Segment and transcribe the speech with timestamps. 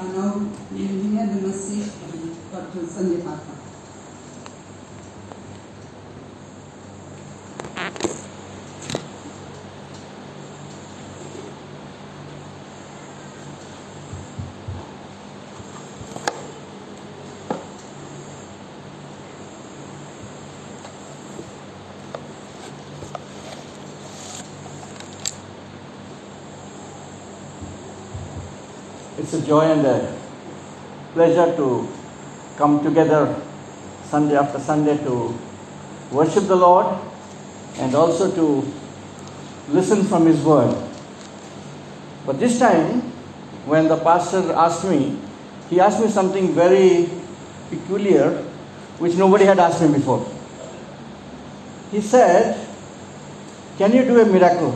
[0.00, 0.32] And now
[0.72, 1.40] we will hear the
[29.30, 30.12] It's a joy and a
[31.12, 31.88] pleasure to
[32.56, 33.40] come together
[34.06, 35.38] Sunday after Sunday to
[36.10, 36.98] worship the Lord
[37.78, 38.66] and also to
[39.68, 40.74] listen from His Word.
[42.26, 43.02] But this time,
[43.66, 45.16] when the pastor asked me,
[45.68, 47.08] he asked me something very
[47.68, 48.32] peculiar
[48.98, 50.26] which nobody had asked me before.
[51.92, 52.66] He said,
[53.78, 54.74] Can you do a miracle?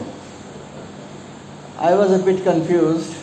[1.77, 3.14] I was a bit confused.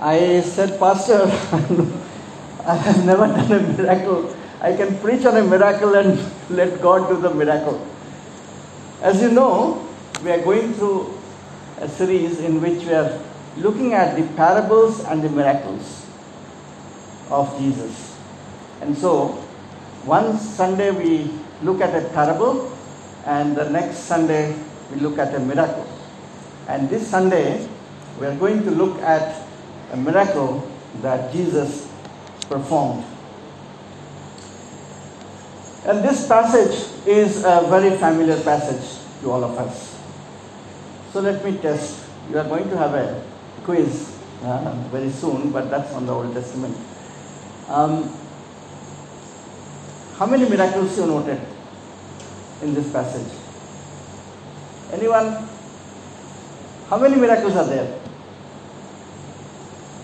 [0.00, 1.24] I said, Pastor,
[2.64, 4.34] I have never done a miracle.
[4.60, 7.84] I can preach on a miracle and let God do the miracle.
[9.02, 9.88] As you know,
[10.22, 11.18] we are going through
[11.78, 13.18] a series in which we are
[13.56, 16.06] looking at the parables and the miracles
[17.30, 18.16] of Jesus.
[18.80, 19.28] And so,
[20.04, 21.30] one Sunday we
[21.62, 22.72] look at a parable,
[23.26, 24.56] and the next Sunday
[24.92, 25.86] we look at a miracle.
[26.68, 27.68] And this Sunday
[28.20, 29.47] we are going to look at
[29.92, 30.70] a miracle
[31.02, 31.88] that Jesus
[32.48, 33.04] performed.
[35.86, 39.98] And this passage is a very familiar passage to all of us.
[41.12, 42.04] So let me test.
[42.30, 43.22] You are going to have a
[43.64, 46.76] quiz uh, very soon, but that's on the Old Testament.
[47.68, 48.12] Um,
[50.18, 51.40] how many miracles you noted
[52.62, 53.32] in this passage?
[54.92, 55.48] Anyone?
[56.90, 58.00] How many miracles are there?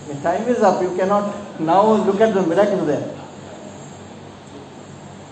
[0.07, 0.81] The time is up.
[0.81, 3.15] You cannot now look at the miracles there.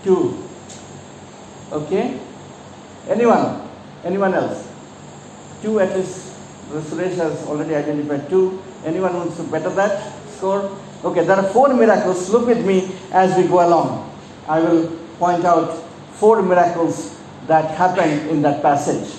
[0.02, 0.42] Two.
[1.72, 2.20] Okay?
[3.08, 3.68] Anyone?
[4.04, 4.68] Anyone else?
[5.62, 6.32] Two at least.
[6.70, 8.60] Suresh has already identified two.
[8.84, 10.76] Anyone wants to better that score?
[11.04, 12.28] Okay, there are four miracles.
[12.30, 14.10] Look with me as we go along.
[14.48, 14.88] I will
[15.18, 15.70] point out
[16.14, 17.16] four miracles
[17.46, 19.14] that happened in that passage.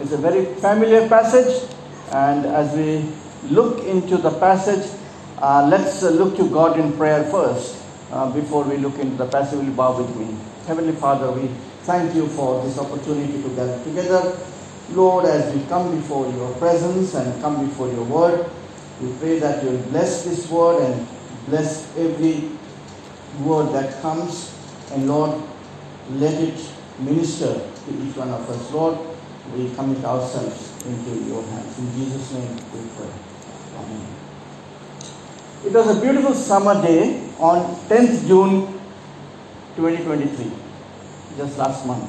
[0.00, 1.68] It's a very familiar passage,
[2.12, 3.10] and as we
[3.44, 4.90] look into the passage,
[5.38, 7.76] uh, let's uh, look to God in prayer first
[8.10, 9.58] uh, before we look into the passage.
[9.58, 10.36] Will bow with me?
[10.66, 11.48] Heavenly Father, we
[11.82, 14.38] thank you for this opportunity to gather together.
[14.90, 18.48] Lord, as we come before your presence and come before your word,
[19.00, 21.06] we pray that you bless this word and
[21.48, 22.50] bless every
[23.42, 24.54] word that comes.
[24.92, 25.40] And Lord,
[26.12, 26.58] let it
[27.00, 28.72] minister to each one of us.
[28.72, 28.98] Lord,
[29.54, 31.78] we commit ourselves into your hands.
[31.78, 33.12] In Jesus' name we pray.
[33.76, 34.06] Amen.
[35.64, 38.72] It was a beautiful summer day on 10th June
[39.76, 40.50] 2023,
[41.36, 42.08] just last month.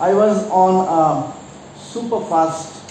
[0.00, 1.32] I was on a
[1.78, 2.82] super fast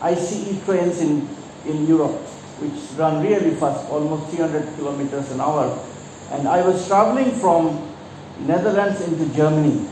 [0.00, 1.28] ICE trains in,
[1.66, 2.20] in Europe,
[2.60, 5.78] which run really fast, almost 300 kilometers an hour.
[6.30, 7.92] And I was traveling from
[8.40, 9.86] Netherlands into Germany,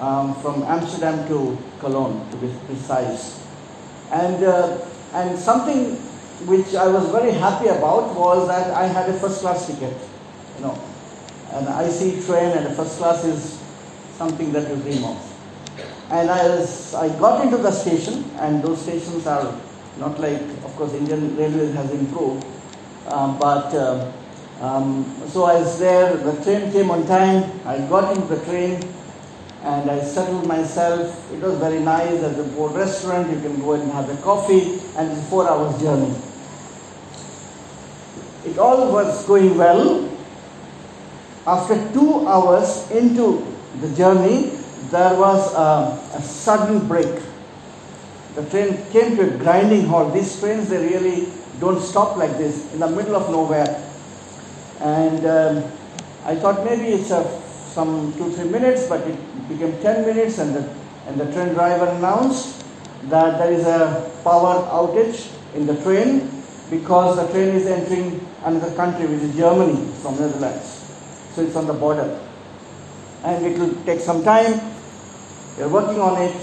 [0.00, 3.40] um, from Amsterdam to Cologne, to be precise.
[4.10, 4.78] And, uh,
[5.12, 5.96] and something
[6.46, 9.96] which I was very happy about was that I had a first class ticket.
[10.56, 10.78] You know,
[11.52, 13.60] an IC train and a first class is
[14.16, 15.32] something that you dream of.
[16.10, 19.58] And I, was, I got into the station, and those stations are
[19.98, 22.46] not like, of course, Indian Railways has improved,
[23.08, 24.12] um, but uh,
[24.60, 26.16] um, so I was there.
[26.16, 27.60] The train came on time.
[27.66, 28.80] I got into the train,
[29.62, 31.32] and I settled myself.
[31.32, 32.20] It was very nice.
[32.20, 33.30] There's a board restaurant.
[33.30, 36.14] You can go and have a coffee, and it's four hours journey.
[38.44, 40.08] It all was going well.
[41.46, 43.46] After two hours into
[43.80, 44.52] the journey,
[44.90, 47.22] there was a, a sudden break.
[48.34, 50.12] The train came to a grinding halt.
[50.12, 51.28] These trains, they really
[51.58, 53.82] don't stop like this in the middle of nowhere.
[54.80, 55.72] And um,
[56.24, 57.24] I thought maybe it's a,
[57.72, 60.74] some two, three minutes, but it became 10 minutes, and the,
[61.06, 62.64] and the train driver announced
[63.04, 66.30] that there is a power outage in the train
[66.70, 70.84] because the train is entering another country, which is Germany from Netherlands.
[71.34, 72.20] So it's on the border.
[73.24, 74.60] And it will take some time.
[75.58, 76.36] We're working on it.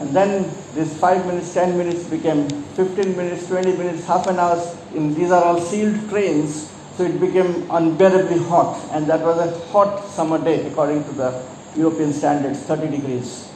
[0.00, 4.60] And then this 5 minutes, 10 minutes became 15 minutes, 20 minutes, half an hour.
[4.94, 8.80] In, these are all sealed trains, so it became unbearably hot.
[8.92, 11.44] And that was a hot summer day, according to the
[11.76, 13.46] European standards, 30 degrees.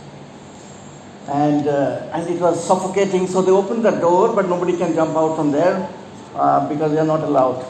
[1.30, 3.26] and, uh, and it was suffocating.
[3.26, 5.88] So they opened the door, but nobody can jump out from there
[6.34, 7.64] uh, because they are not allowed.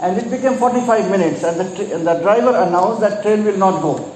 [0.00, 3.56] And it became 45 minutes, and the, tr- and the driver announced that train will
[3.56, 4.12] not go.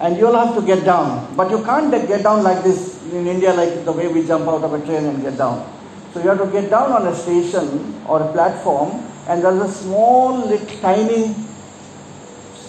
[0.00, 1.34] And you'll have to get down.
[1.36, 4.62] But you can't get down like this in India, like the way we jump out
[4.62, 5.77] of a train and get down.
[6.12, 9.72] So you have to get down on a station or a platform, and there's a
[9.72, 10.42] small,
[10.80, 11.34] tiny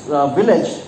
[0.10, 0.84] uh, village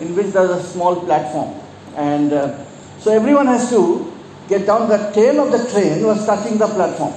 [0.00, 1.54] in which there's a small platform.
[1.96, 2.64] And uh,
[3.00, 4.12] so everyone has to
[4.48, 4.88] get down.
[4.88, 7.14] The tail of the train was touching the platform.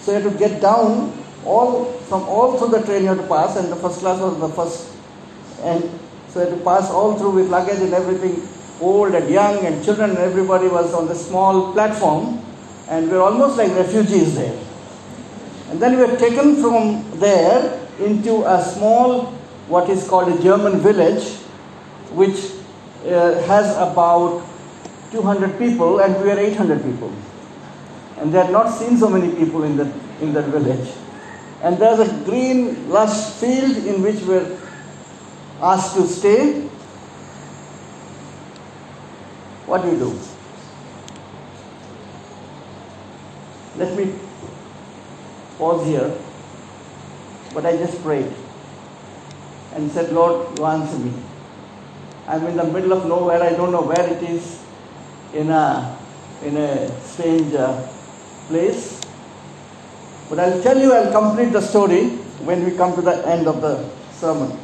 [0.00, 1.12] So you have to get down
[1.44, 4.38] all from all through the train you have to pass, and the first class was
[4.38, 4.92] the first.
[5.62, 5.82] And
[6.28, 8.46] so you have to pass all through with luggage and everything,
[8.80, 12.44] old and young and children and everybody was on the small platform,
[12.88, 14.58] and we were almost like refugees there.
[15.70, 19.26] And then we were taken from there into a small,
[19.68, 21.34] what is called a German village,
[22.12, 22.52] which
[23.04, 24.46] uh, has about
[25.10, 27.12] 200 people, and we are 800 people.
[28.18, 30.92] And they had not seen so many people in that, in that village.
[31.62, 34.58] And there's a green, lush field in which we're
[35.60, 36.62] asked to stay.
[39.66, 40.35] What do you do?
[43.78, 44.14] Let me
[45.58, 46.16] pause here.
[47.54, 48.32] But I just prayed
[49.74, 51.12] and said, Lord, you answer me.
[52.26, 53.42] I'm in the middle of nowhere.
[53.42, 54.62] I don't know where it is
[55.32, 55.96] in a,
[56.42, 57.86] in a strange uh,
[58.48, 59.00] place.
[60.28, 62.08] But I'll tell you, I'll complete the story
[62.44, 64.58] when we come to the end of the sermon.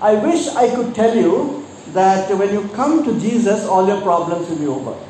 [0.00, 4.48] I wish I could tell you that when you come to Jesus, all your problems
[4.48, 5.05] will be over.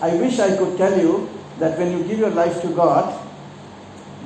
[0.00, 1.28] I wish I could tell you
[1.58, 3.26] that when you give your life to God,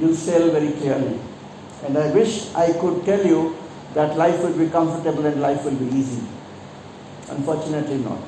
[0.01, 1.19] you'll sail very clearly.
[1.85, 3.57] And I wish I could tell you
[3.95, 6.23] that life will be comfortable and life will be easy.
[7.29, 8.21] Unfortunately, not.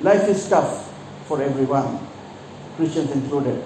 [0.00, 0.92] Life is tough
[1.26, 1.98] for everyone,
[2.76, 3.64] Christians included.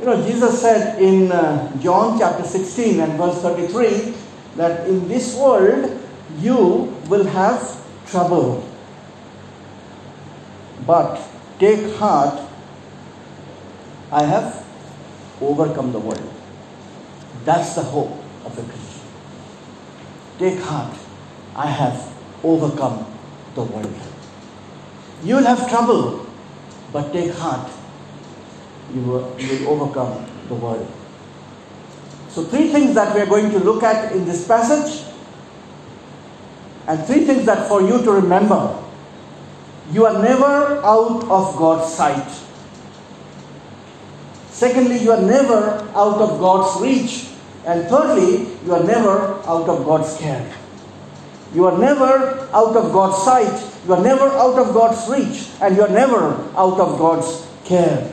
[0.00, 4.14] You know, Jesus said in uh, John chapter 16 and verse 33
[4.56, 6.00] that in this world
[6.38, 6.56] you
[7.08, 7.60] will have
[8.06, 8.66] trouble.
[10.86, 11.20] But
[11.58, 12.40] take heart,
[14.12, 14.64] I have
[15.40, 16.32] overcome the world.
[17.44, 18.12] That's the hope
[18.44, 19.00] of a Christian.
[20.38, 20.96] Take heart,
[21.54, 22.12] I have
[22.42, 23.06] overcome
[23.54, 23.94] the world.
[25.22, 26.26] You will have trouble,
[26.92, 27.70] but take heart,
[28.94, 30.90] you will, you will overcome the world.
[32.30, 35.04] So, three things that we are going to look at in this passage,
[36.86, 38.79] and three things that for you to remember.
[39.92, 42.30] You are never out of God's sight.
[44.50, 47.28] Secondly, you are never out of God's reach.
[47.66, 50.54] And thirdly, you are never out of God's care.
[51.54, 53.66] You are never out of God's sight.
[53.86, 55.48] You are never out of God's reach.
[55.60, 58.12] And you are never out of God's care.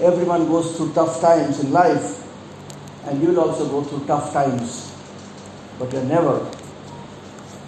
[0.00, 2.24] Everyone goes through tough times in life.
[3.06, 4.94] And you will also go through tough times.
[5.78, 6.46] But you are never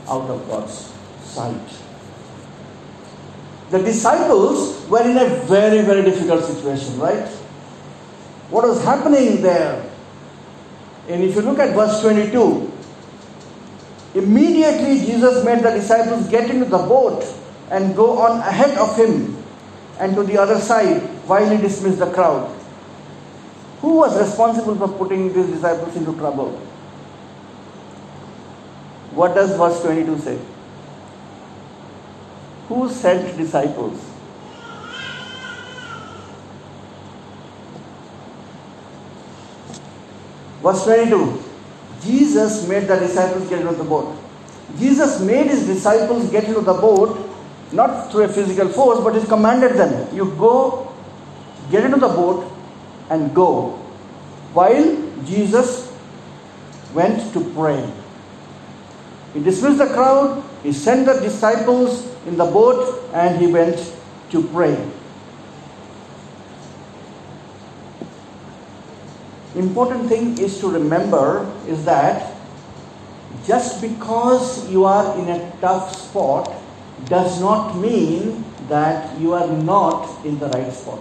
[0.06, 0.92] out of God's
[1.24, 1.89] sight.
[3.70, 7.26] The disciples were in a very, very difficult situation, right?
[8.50, 9.88] What was happening there?
[11.08, 12.72] And if you look at verse 22,
[14.14, 17.24] immediately Jesus made the disciples get into the boat
[17.70, 19.36] and go on ahead of him
[20.00, 22.50] and to the other side while he dismissed the crowd.
[23.82, 26.50] Who was responsible for putting these disciples into trouble?
[29.12, 30.38] What does verse 22 say?
[32.70, 33.98] Who sent disciples?
[40.62, 41.42] Verse 22
[42.00, 44.16] Jesus made the disciples get into the boat.
[44.78, 47.18] Jesus made his disciples get into the boat
[47.72, 50.92] not through a physical force, but he commanded them you go,
[51.72, 52.52] get into the boat,
[53.10, 53.70] and go.
[54.54, 55.92] While Jesus
[56.94, 57.92] went to pray.
[59.34, 63.94] He dismissed the crowd, he sent the disciples in the boat, and he went
[64.30, 64.76] to pray.
[69.56, 72.34] Important thing is to remember is that
[73.46, 76.52] just because you are in a tough spot
[77.06, 81.00] does not mean that you are not in the right spot.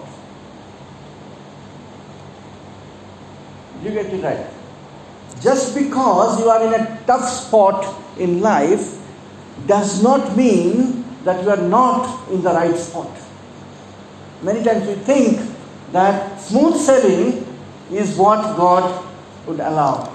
[3.84, 4.48] You get it right.
[5.42, 7.86] Just because you are in a tough spot
[8.18, 8.98] in life
[9.68, 13.10] does not mean that you are not in the right spot.
[14.42, 15.42] Many times we think
[15.92, 17.46] that smooth sailing
[17.92, 19.06] is what God
[19.48, 20.14] would allow.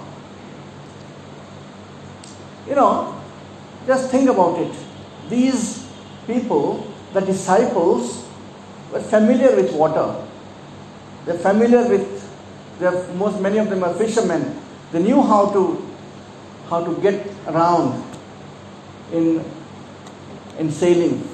[2.69, 3.15] You know,
[3.87, 4.73] Just think about it.
[5.29, 5.87] These
[6.27, 8.27] people, the disciples,
[8.93, 10.25] were familiar with water.
[11.27, 12.07] They're familiar with,
[12.79, 14.59] they're, most many of them are fishermen.
[14.93, 15.87] They knew how to,
[16.71, 18.03] how to get around
[19.13, 19.45] in,
[20.59, 21.29] in sailing.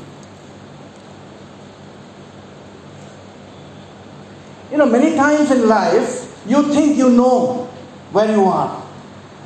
[4.71, 7.65] You know, many times in life, you think you know
[8.13, 8.87] where you are.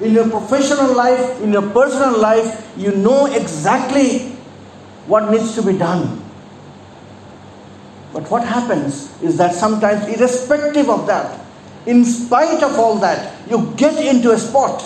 [0.01, 4.31] In your professional life, in your personal life, you know exactly
[5.07, 6.23] what needs to be done.
[8.13, 11.41] But what happens is that sometimes, irrespective of that,
[11.87, 14.85] in spite of all that, you get into a spot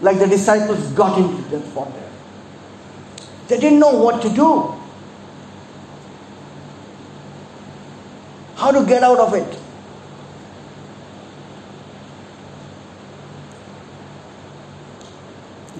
[0.00, 1.92] like the disciples got into the spot.
[3.48, 4.74] They didn't know what to do,
[8.56, 9.60] how to get out of it.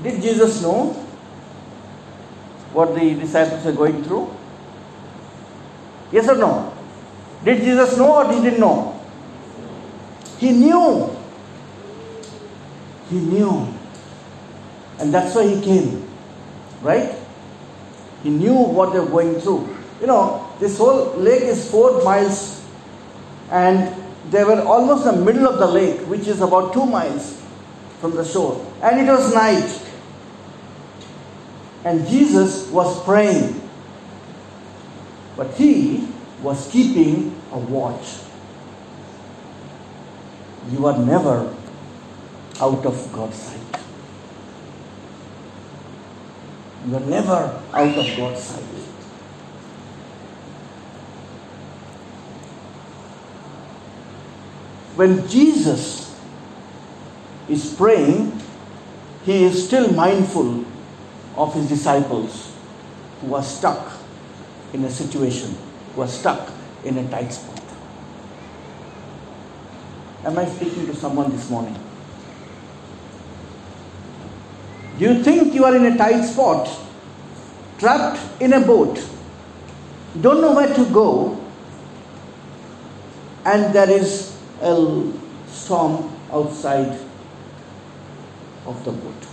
[0.02, 0.92] Did Jesus know
[2.72, 4.30] what the disciples were going through?
[6.12, 6.72] Yes or no?
[7.44, 9.00] Did Jesus know or he didn't know?
[10.38, 11.16] He knew.
[13.10, 13.66] He knew.
[15.00, 16.08] And that's why he came.
[16.82, 17.25] Right?
[18.22, 19.76] He knew what they were going through.
[20.00, 22.64] You know, this whole lake is four miles
[23.50, 23.94] and
[24.30, 27.40] they were almost in the middle of the lake, which is about two miles
[28.00, 28.64] from the shore.
[28.82, 29.82] And it was night.
[31.84, 33.62] And Jesus was praying.
[35.36, 36.08] But he
[36.42, 38.20] was keeping a watch.
[40.72, 41.54] You are never
[42.60, 43.75] out of God's sight.
[46.86, 48.62] You are never out of God's sight.
[54.94, 56.16] When Jesus
[57.48, 58.40] is praying,
[59.24, 60.64] he is still mindful
[61.36, 62.54] of his disciples
[63.20, 63.92] who are stuck
[64.72, 65.56] in a situation,
[65.94, 66.50] who are stuck
[66.84, 67.60] in a tight spot.
[70.24, 71.74] Am I speaking to someone this morning?
[71.74, 71.80] Do
[74.98, 76.68] you think you are in a tight spot,
[77.78, 79.02] trapped in a boat,
[80.20, 81.38] don't know where to go,
[83.44, 85.12] and there is a
[85.48, 86.98] storm outside
[88.64, 89.26] of the boat?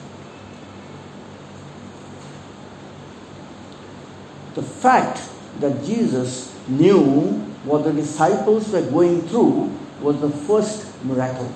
[4.56, 5.22] The fact
[5.60, 7.32] that Jesus knew
[7.64, 11.52] what the disciples were going through was the first miracle.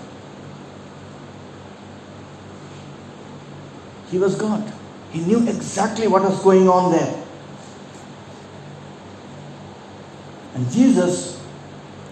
[4.09, 4.71] He was God.
[5.11, 7.23] He knew exactly what was going on there.
[10.55, 11.41] And Jesus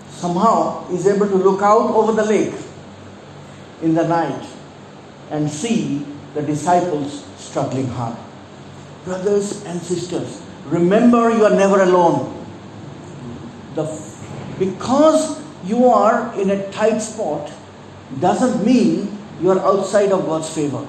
[0.09, 2.53] somehow is able to look out over the lake
[3.81, 4.47] in the night
[5.29, 8.17] and see the disciples struggling hard.
[9.03, 12.45] Brothers and sisters, remember you are never alone.
[13.75, 13.83] The,
[14.59, 17.51] because you are in a tight spot
[18.19, 20.85] doesn't mean you are outside of God's favor.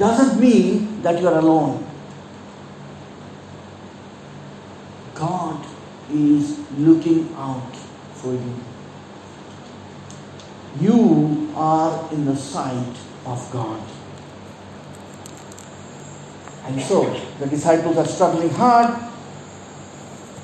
[0.00, 1.84] Doesn't mean that you are alone.
[5.14, 5.62] God
[6.10, 7.76] is looking out
[8.14, 8.54] for you.
[10.80, 13.82] You are in the sight of God.
[16.64, 17.04] And so
[17.38, 18.98] the disciples are struggling hard,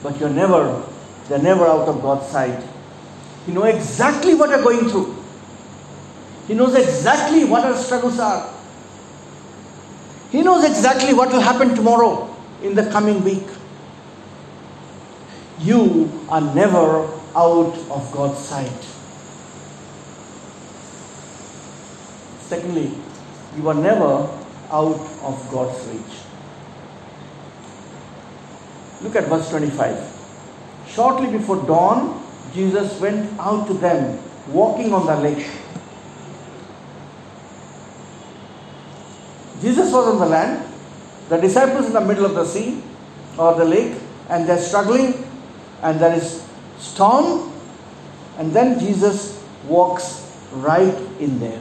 [0.03, 0.85] but you're never,
[1.31, 2.63] they're never out of God's sight.
[3.47, 5.17] He knows exactly what you're going through.
[6.47, 8.53] He knows exactly what our struggles are.
[10.31, 13.47] He knows exactly what will happen tomorrow in the coming week.
[15.61, 18.87] You are never out of God's sight.
[22.41, 22.93] Secondly,
[23.57, 24.29] you are never
[24.71, 26.19] out of God's reach.
[29.03, 30.13] Look at verse 25.
[30.89, 32.23] Shortly before dawn,
[32.55, 34.19] Jesus went out to them,
[34.49, 35.47] walking on the lake.
[39.61, 40.63] Jesus was on the land,
[41.29, 42.83] the disciples in the middle of the sea
[43.39, 43.97] or the lake,
[44.29, 45.25] and they're struggling,
[45.83, 46.45] and there is
[46.79, 47.53] storm,
[48.39, 50.23] and then Jesus walks
[50.53, 51.61] right in there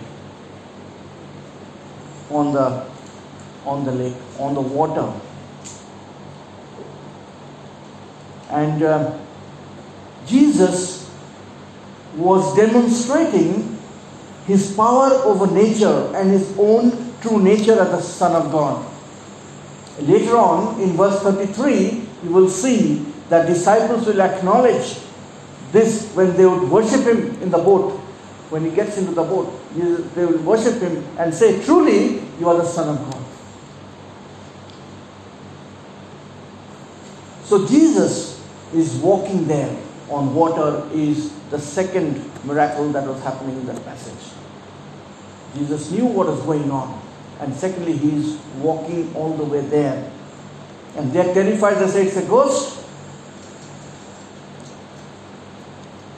[2.30, 2.86] on the
[3.66, 5.12] on the lake, on the water.
[8.50, 9.18] And uh,
[10.28, 11.10] Jesus
[12.16, 13.78] was demonstrating
[14.46, 16.92] his power over nature and his own
[17.26, 18.86] true nature as the Son of God.
[20.00, 25.00] Later on, in verse 33, you will see that disciples will acknowledge
[25.72, 28.00] this when they would worship him in the boat.
[28.50, 32.58] When he gets into the boat, they will worship him and say, Truly, you are
[32.58, 33.24] the Son of God.
[37.46, 39.76] So Jesus is walking there
[40.10, 44.34] on water, is the second miracle that was happening in that passage.
[45.56, 47.05] Jesus knew what was going on.
[47.40, 50.12] And secondly, he is walking all the way there.
[50.96, 52.86] And they're terrified, they say it's a ghost.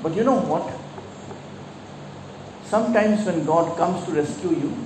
[0.04, 0.72] But you know what?
[2.64, 4.78] Sometimes when God comes to rescue you,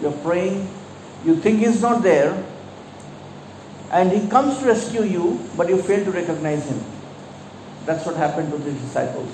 [0.00, 0.68] you're praying,
[1.24, 2.44] you think He's not there,
[3.90, 6.80] and He comes to rescue you, but you fail to recognize Him.
[7.86, 9.30] That's what happened to the disciples.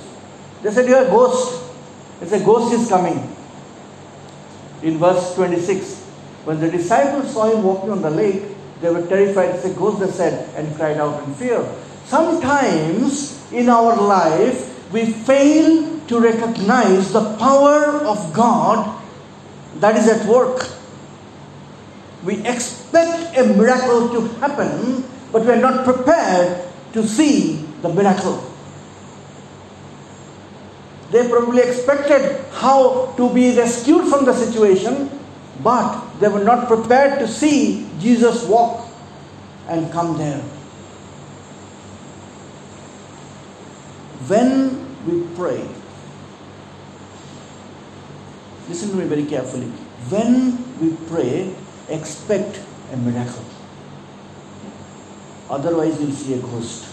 [0.62, 1.62] They said, You're a ghost.
[2.20, 3.36] It's a ghost is coming.
[4.82, 6.02] In verse 26,
[6.44, 8.42] when the disciples saw him walking on the lake,
[8.80, 9.54] they were terrified.
[9.54, 11.64] It's a ghost, they said, and cried out in fear.
[12.04, 19.00] Sometimes in our life, we fail to recognize the power of God
[19.78, 20.68] that is at work.
[22.24, 28.51] We expect a miracle to happen, but we are not prepared to see the miracle.
[31.12, 35.10] They probably expected how to be rescued from the situation,
[35.62, 38.88] but they were not prepared to see Jesus walk
[39.68, 40.40] and come there.
[44.26, 45.68] When we pray,
[48.70, 49.66] listen to me very carefully.
[50.08, 51.54] When we pray,
[51.90, 52.58] expect
[52.90, 53.44] a miracle.
[55.50, 56.86] Otherwise, you'll see a ghost.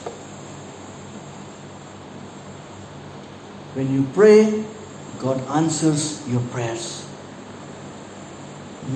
[3.73, 4.65] When you pray,
[5.19, 7.05] God answers your prayers.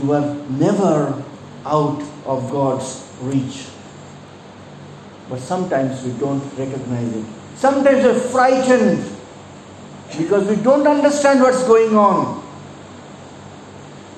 [0.02, 1.24] You are never
[1.66, 3.68] out of God's reach.
[5.30, 7.26] But sometimes we don't recognize it.
[7.56, 9.04] Sometimes we're frightened
[10.18, 12.44] because we don't understand what's going on.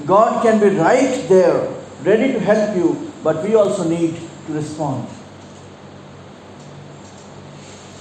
[0.05, 1.67] God can be right there,
[2.03, 4.15] ready to help you, but we also need
[4.47, 5.07] to respond.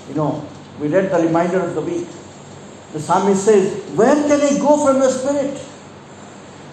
[0.08, 0.46] You know,
[0.80, 2.06] we read the reminder of the week.
[2.94, 5.58] The psalmist says, Where can I go from your spirit?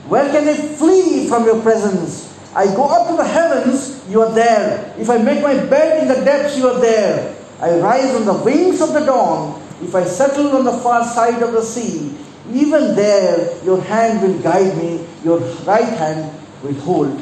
[0.05, 2.29] Where can I flee from your presence?
[2.53, 4.93] I go up to the heavens, you are there.
[4.99, 7.35] If I make my bed in the depths, you are there.
[7.59, 9.59] I rise on the wings of the dawn.
[9.81, 12.15] If I settle on the far side of the sea,
[12.53, 17.17] even there your hand will guide me, your right hand will hold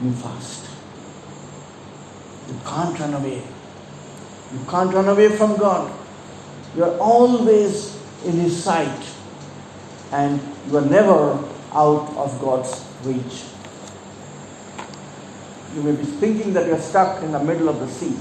[0.00, 0.64] me fast.
[2.48, 3.42] You can't run away.
[4.54, 5.92] You can't run away from God.
[6.74, 9.06] You are always in His sight,
[10.12, 13.44] and you are never out of God's reach.
[15.74, 18.16] You may be thinking that you are stuck in the middle of the sea,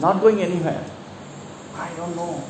[0.00, 0.84] not going anywhere.
[1.74, 2.42] I don't know.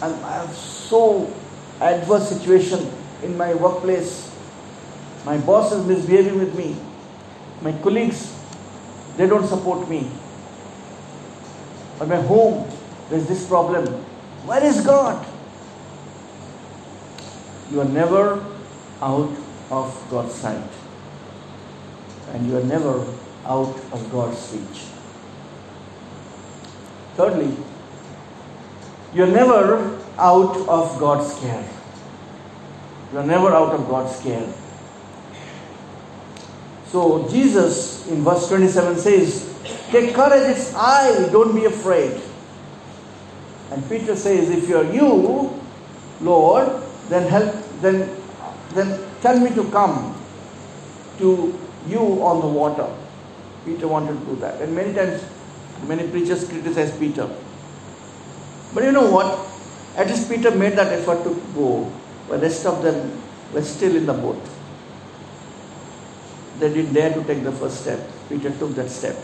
[0.00, 1.32] And I have so
[1.80, 2.90] adverse situation
[3.22, 4.30] in my workplace.
[5.24, 6.76] My boss is misbehaving with me.
[7.60, 8.34] My colleagues,
[9.16, 10.10] they don't support me.
[12.00, 12.68] At my home,
[13.10, 14.01] there's this problem.
[14.44, 15.26] Where is God?
[17.70, 18.44] You are never
[19.00, 19.30] out
[19.70, 20.70] of God's sight.
[22.32, 23.06] And you are never
[23.46, 24.84] out of God's reach.
[27.14, 27.56] Thirdly,
[29.14, 31.68] you are never out of God's care.
[33.12, 34.52] You are never out of God's care.
[36.86, 39.48] So Jesus in verse 27 says,
[39.90, 42.20] Take courage, it's I, don't be afraid.
[43.72, 45.58] And Peter says, If you are you,
[46.20, 48.08] Lord, then help then
[48.74, 50.14] then tell me to come
[51.18, 51.58] to
[51.88, 52.88] you on the water.
[53.64, 54.60] Peter wanted to do that.
[54.60, 55.24] And many times
[55.88, 57.28] many preachers criticize Peter.
[58.74, 59.38] But you know what?
[59.96, 61.90] At least Peter made that effort to go,
[62.28, 64.40] but the rest of them were still in the boat.
[66.58, 68.00] They didn't dare to take the first step.
[68.28, 69.16] Peter took that step.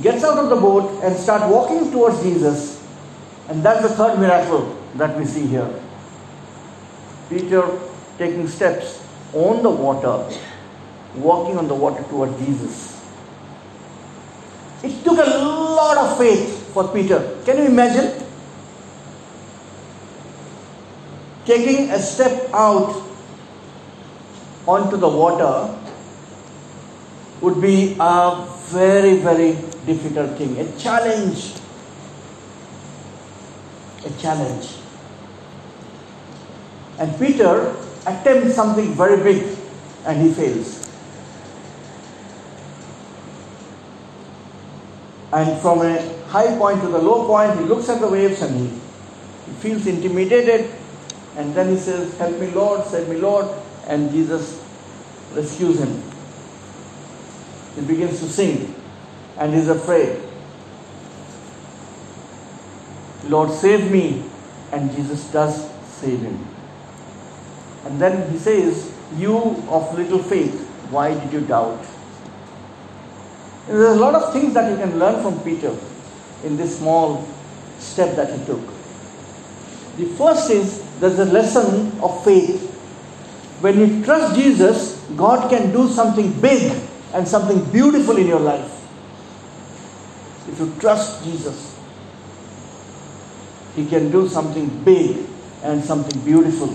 [0.00, 2.82] Gets out of the boat and starts walking towards Jesus.
[3.48, 5.68] And that's the third miracle that we see here.
[7.28, 7.78] Peter
[8.16, 9.02] taking steps
[9.34, 10.28] on the water,
[11.16, 13.00] walking on the water towards Jesus.
[14.82, 17.38] It took a lot of faith for Peter.
[17.44, 18.24] Can you imagine?
[21.44, 23.02] Taking a step out
[24.66, 25.78] onto the water
[27.42, 29.52] would be a very, very
[29.84, 31.54] difficult thing, a challenge.
[34.06, 34.76] A challenge.
[36.98, 37.74] And Peter
[38.06, 39.58] attempts something very big
[40.06, 40.88] and he fails.
[45.32, 48.54] And from a high point to the low point, he looks at the waves and
[48.54, 48.66] he,
[49.46, 50.70] he feels intimidated.
[51.36, 53.48] And then he says, Help me, Lord, save me, Lord.
[53.86, 54.62] And Jesus
[55.34, 56.11] rescues him.
[57.74, 58.74] He begins to sing
[59.38, 60.20] and he's afraid.
[63.24, 64.24] Lord, save me.
[64.72, 66.46] And Jesus does save him.
[67.84, 69.36] And then he says, You
[69.68, 71.84] of little faith, why did you doubt?
[73.66, 75.76] There's a lot of things that you can learn from Peter
[76.42, 77.28] in this small
[77.78, 78.60] step that he took.
[79.98, 82.70] The first is there's a lesson of faith.
[83.60, 86.72] When you trust Jesus, God can do something big
[87.12, 88.70] and something beautiful in your life.
[90.48, 91.78] If you trust Jesus,
[93.76, 95.26] He can do something big
[95.62, 96.74] and something beautiful.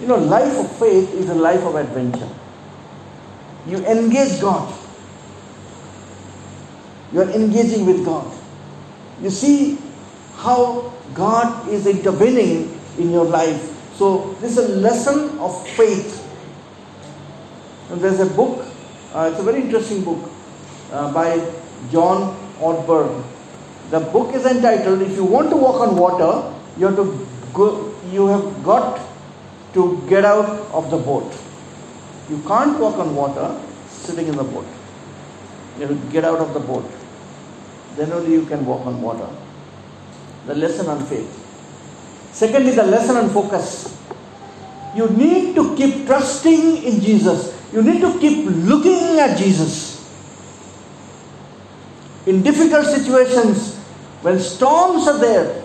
[0.00, 2.28] You know, life of faith is a life of adventure.
[3.66, 4.74] You engage God.
[7.12, 8.32] You are engaging with God.
[9.20, 9.78] You see
[10.36, 13.76] how God is intervening in your life.
[13.96, 16.26] So, this is a lesson of faith.
[17.98, 18.64] There's a book,
[19.12, 20.30] uh, it's a very interesting book
[20.92, 21.38] uh, by
[21.90, 23.24] John Ortberg.
[23.90, 27.92] The book is entitled If You Want to Walk on Water, You Have to Go,
[28.12, 29.00] You Have Got
[29.74, 31.34] to Get Out of the Boat.
[32.28, 34.66] You can't walk on water sitting in the boat.
[35.76, 36.88] You have to get out of the boat.
[37.96, 39.28] Then only you can walk on water.
[40.46, 41.28] The lesson on faith.
[42.32, 43.98] Secondly, the lesson on focus.
[44.94, 47.59] You need to keep trusting in Jesus.
[47.72, 49.98] You need to keep looking at Jesus.
[52.26, 53.76] In difficult situations,
[54.22, 55.64] when storms are there,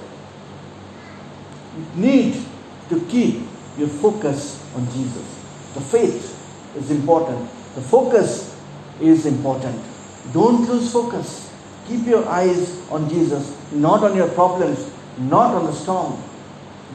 [1.77, 2.45] you need
[2.89, 3.41] to keep
[3.77, 5.25] your focus on Jesus.
[5.73, 7.49] The faith is important.
[7.75, 8.55] The focus
[9.01, 9.83] is important.
[10.31, 11.51] Don't lose focus.
[11.87, 16.21] Keep your eyes on Jesus, not on your problems, not on the storm,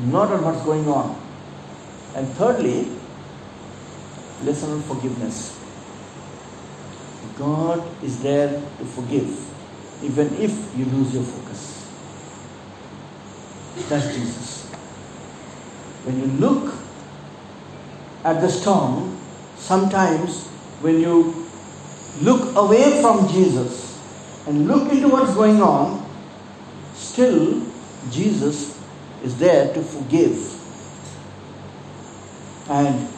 [0.06, 1.20] not on what's going on.
[2.14, 2.88] And thirdly,
[4.44, 5.59] lesson on forgiveness.
[7.38, 9.31] God is there to forgive,
[10.03, 11.88] even if you lose your focus.
[13.88, 14.66] That's Jesus.
[16.05, 16.74] When you look
[18.24, 19.18] at the storm,
[19.57, 20.46] sometimes
[20.83, 21.46] when you
[22.20, 23.98] look away from Jesus
[24.46, 26.07] and look into what's going on,
[26.94, 27.62] still
[28.11, 28.79] Jesus
[29.22, 30.61] is there to forgive
[32.70, 33.09] and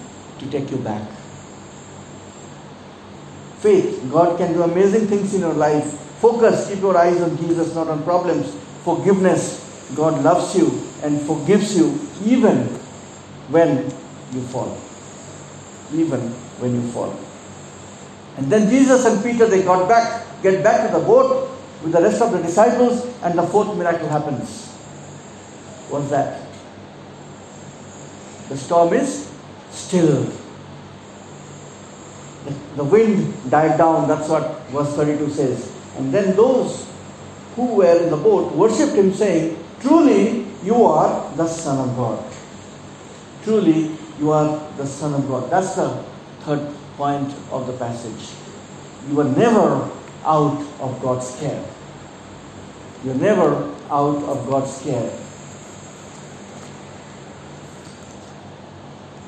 [0.43, 1.03] to take you back.
[3.61, 5.87] Faith, God can do amazing things in your life.
[6.19, 8.55] Focus, keep your eyes on Jesus, not on problems.
[8.85, 9.63] Forgiveness,
[9.95, 12.67] God loves you and forgives you even
[13.51, 13.85] when
[14.33, 14.77] you fall.
[15.95, 16.21] Even
[16.59, 17.15] when you fall.
[18.37, 21.51] And then Jesus and Peter, they got back, get back to the boat
[21.83, 24.71] with the rest of the disciples, and the fourth miracle happens.
[25.91, 26.41] What's that?
[28.49, 29.32] The storm is
[29.73, 30.31] still.
[32.77, 35.73] The, wind died down, that's what verse 32 says.
[35.97, 36.89] And then those
[37.55, 42.25] who were in the boat worshipped him, saying, Truly, you are the Son of God.
[43.45, 45.51] Truly, you are the Son of God.
[45.51, 46.03] That's the
[46.41, 48.35] third point of the passage.
[49.09, 49.91] You are never
[50.25, 51.65] out of God's care.
[53.05, 55.11] You're never out of God's care.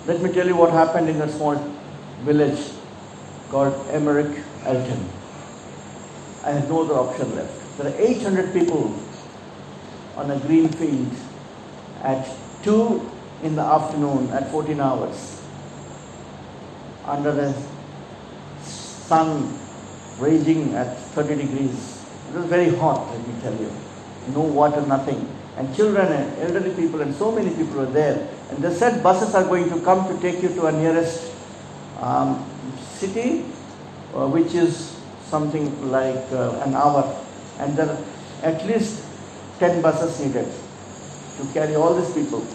[0.07, 1.55] Let me tell you what happened in a small
[2.25, 2.73] village
[3.49, 5.03] called Emmerich Elten.
[6.45, 7.79] I had no other option left.
[7.79, 8.95] There are 800 people
[10.17, 11.11] on a green field
[12.03, 12.29] at
[12.65, 13.11] 2
[13.45, 15.41] in the afternoon at 14 hours
[17.07, 17.55] under the
[18.61, 19.59] sun
[20.19, 22.05] raging at 30 degrees.
[22.29, 23.73] It was very hot, let me tell you.
[24.35, 25.27] No water, nothing.
[25.57, 28.29] And children and elderly people and so many people were there.
[28.61, 31.33] They said buses are going to come to take you to a nearest
[32.01, 32.45] um,
[32.79, 33.45] city,
[34.15, 34.97] uh, which is
[35.29, 37.03] something like uh, an hour.
[37.59, 37.99] And there are
[38.43, 39.05] at least
[39.59, 40.49] 10 buses needed
[41.39, 42.47] to carry all these people.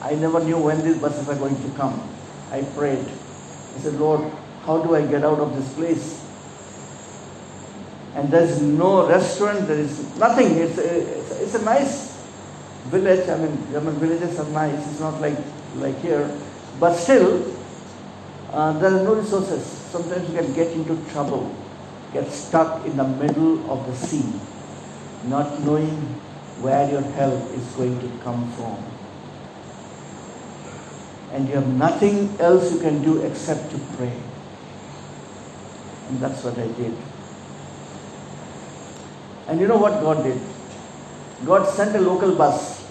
[0.00, 2.00] I never knew when these buses are going to come.
[2.50, 3.04] I prayed.
[3.76, 4.32] I said, Lord,
[4.64, 6.26] how do I get out of this place?
[8.14, 10.56] And there's no restaurant, there is nothing.
[10.56, 12.09] It's a, it's a, it's a nice
[12.86, 13.28] village.
[13.28, 14.86] I mean, German villages are nice.
[14.90, 15.36] It's not like,
[15.76, 16.30] like here.
[16.78, 17.54] But still,
[18.52, 19.64] uh, there are no resources.
[19.64, 21.54] Sometimes you can get into trouble,
[22.12, 24.24] get stuck in the middle of the sea,
[25.28, 25.96] not knowing
[26.60, 28.76] where your help is going to come from.
[31.32, 34.12] And you have nothing else you can do except to pray.
[36.08, 36.94] And that's what I did.
[39.46, 40.40] And you know what God did?
[41.46, 42.86] God sent a local bus.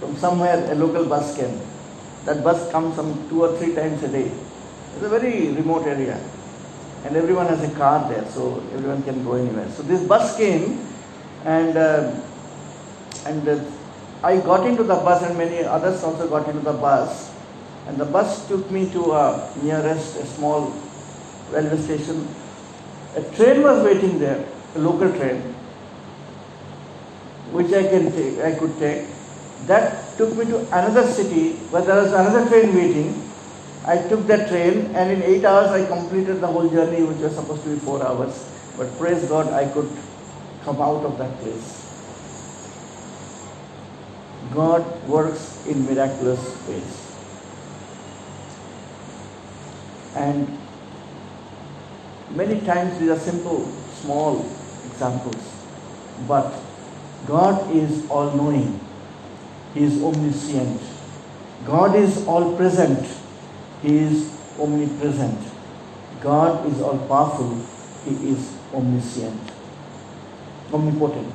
[0.00, 1.60] From somewhere, a local bus came.
[2.24, 4.30] That bus comes some two or three times a day.
[4.94, 6.20] It's a very remote area.
[7.04, 9.68] And everyone has a car there, so everyone can go anywhere.
[9.70, 10.86] So this bus came,
[11.44, 12.20] and uh,
[13.24, 13.64] and uh,
[14.22, 17.32] I got into the bus, and many others also got into the bus.
[17.86, 20.72] And the bus took me to a nearest a small
[21.50, 22.28] railway station.
[23.16, 25.54] A train was waiting there, a local train,
[27.52, 29.06] which I can take, I could take.
[29.66, 33.22] That took me to another city where there was another train waiting.
[33.84, 37.34] I took that train, and in eight hours I completed the whole journey, which was
[37.34, 38.46] supposed to be four hours.
[38.76, 39.90] But praise God, I could
[40.64, 41.84] come out of that place.
[44.54, 47.04] God works in miraculous ways.
[50.14, 50.58] And
[52.30, 54.44] many times these are simple, small
[54.86, 55.54] examples.
[56.26, 56.54] But
[57.26, 58.80] God is all knowing,
[59.74, 60.80] He is omniscient.
[61.66, 63.06] God is all present,
[63.82, 65.38] He is omnipresent.
[66.20, 67.56] God is all powerful,
[68.04, 69.40] He is omniscient,
[70.72, 71.34] omnipotent.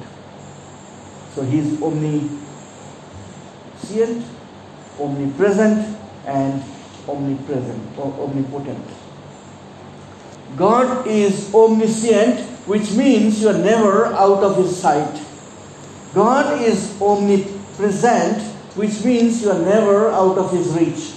[1.35, 2.39] So He is omniscient,
[4.99, 6.63] omnipresent, and
[7.07, 8.85] omnipresent or omnipotent.
[10.55, 15.22] God is omniscient, which means you are never out of His sight.
[16.13, 18.41] God is omnipresent,
[18.75, 21.13] which means you are never out of His reach.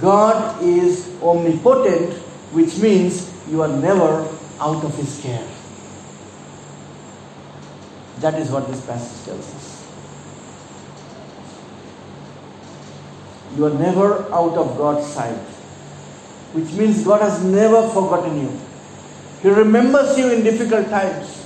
[0.00, 2.12] God is omnipotent,
[2.52, 4.28] which means you are never
[4.60, 5.46] out of His care.
[8.20, 9.86] That is what this passage tells us.
[13.56, 15.38] You are never out of God's sight,
[16.52, 18.60] which means God has never forgotten you.
[19.42, 21.43] He remembers you in difficult times.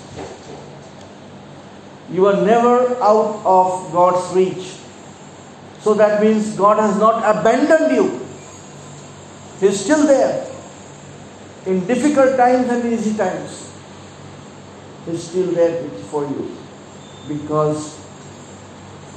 [2.11, 4.77] You are never out of God's reach.
[5.81, 8.27] So that means God has not abandoned you.
[9.61, 10.47] He is still there.
[11.67, 13.71] In difficult times and easy times,
[15.05, 16.57] He is still there for you.
[17.29, 17.99] Because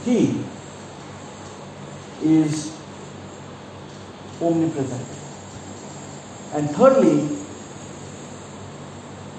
[0.04, 0.44] He
[2.22, 2.76] is
[4.42, 5.08] omnipresent.
[6.54, 7.38] And thirdly,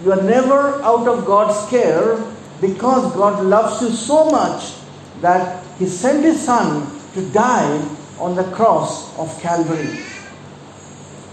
[0.03, 2.32] you are never out of God's care
[2.63, 4.75] because God loves you so much
[5.21, 7.85] that He sent His Son to die
[8.19, 9.99] on the cross of Calvary.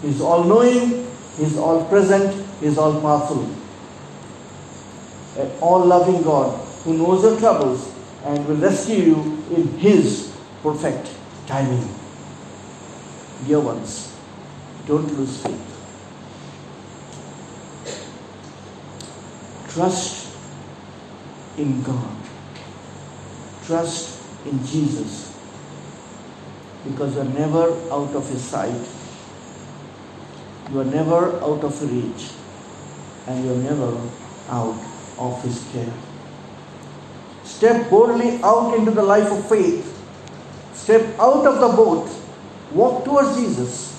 [0.01, 3.47] He is all knowing, He is all present, He is all powerful.
[5.37, 7.93] An all loving God who knows your troubles
[8.25, 11.11] and will rescue you in His perfect
[11.45, 11.87] timing.
[13.45, 14.17] Dear ones,
[14.87, 15.65] don't lose faith.
[19.69, 20.28] Trust
[21.57, 22.15] in God.
[23.65, 25.35] Trust in Jesus.
[26.83, 28.87] Because you are never out of His sight.
[30.71, 32.31] You are never out of reach.
[33.27, 33.97] And you are never
[34.49, 34.79] out
[35.17, 35.93] of His care.
[37.43, 39.85] Step boldly out into the life of faith.
[40.73, 42.09] Step out of the boat.
[42.71, 43.95] Walk towards Jesus.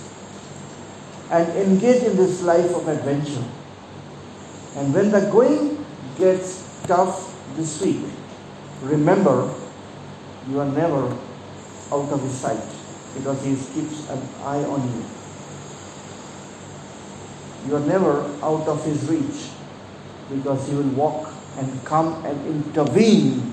[1.30, 3.44] And engage in this life of adventure.
[4.76, 5.84] And when the going
[6.18, 8.00] gets tough this week,
[8.82, 9.52] remember
[10.48, 11.16] you are never
[11.92, 12.62] out of his sight
[13.14, 15.04] because he keeps an eye on you.
[17.66, 19.50] You are never out of his reach
[20.30, 23.52] because he will walk and come and intervene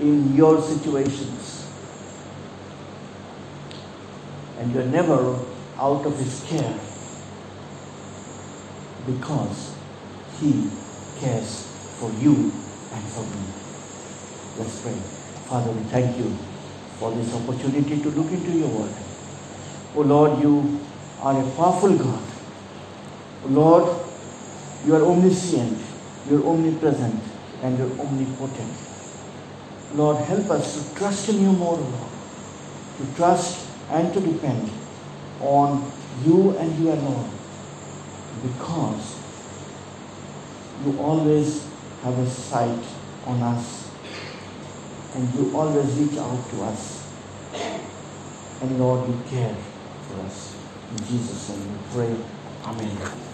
[0.00, 1.66] in your situations.
[4.58, 5.38] And you are never
[5.78, 6.78] out of his care
[9.06, 9.74] because
[10.40, 10.70] he
[11.18, 11.66] cares
[11.98, 12.52] for you
[12.92, 13.42] and for me.
[14.58, 14.94] Let's pray.
[15.48, 16.30] Father, we thank you
[16.98, 18.92] for this opportunity to look into your word.
[19.96, 20.80] Oh Lord, you
[21.20, 22.22] are a powerful God.
[23.44, 24.06] Oh Lord,
[24.86, 25.78] you are omniscient,
[26.28, 27.22] you are omnipresent,
[27.62, 28.72] and you are omnipotent.
[29.94, 32.10] Lord, help us to trust in you more, Lord.
[32.98, 34.70] To trust and to depend
[35.40, 35.90] on
[36.24, 37.30] you and you alone.
[38.42, 39.16] Because
[40.84, 41.67] you always
[42.02, 42.84] have a sight
[43.26, 43.88] on us
[45.14, 47.06] and you always reach out to us.
[48.60, 49.56] And Lord, you care
[50.08, 50.56] for us.
[50.90, 52.16] In Jesus' name we pray.
[52.64, 53.27] Amen.